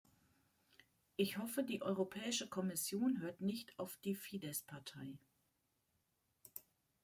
[1.15, 5.19] Ich hoffe, die Europäische Kommission hört nicht auf die Fidesz-Partei.